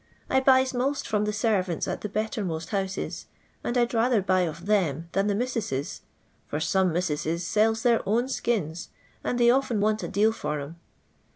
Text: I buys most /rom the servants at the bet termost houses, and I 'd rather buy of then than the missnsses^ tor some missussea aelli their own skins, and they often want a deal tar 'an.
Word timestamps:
I 0.31 0.39
buys 0.39 0.73
most 0.73 1.05
/rom 1.09 1.25
the 1.25 1.31
servants 1.31 1.87
at 1.87 2.01
the 2.01 2.09
bet 2.09 2.31
termost 2.31 2.69
houses, 2.69 3.27
and 3.63 3.77
I 3.77 3.85
'd 3.85 3.93
rather 3.93 4.19
buy 4.23 4.39
of 4.47 4.65
then 4.65 5.07
than 5.11 5.27
the 5.27 5.35
missnsses^ 5.35 5.99
tor 6.49 6.59
some 6.59 6.91
missussea 6.91 7.35
aelli 7.35 7.83
their 7.83 8.09
own 8.09 8.27
skins, 8.27 8.89
and 9.23 9.39
they 9.39 9.51
often 9.51 9.79
want 9.79 10.01
a 10.01 10.07
deal 10.07 10.33
tar 10.33 10.59
'an. 10.59 10.77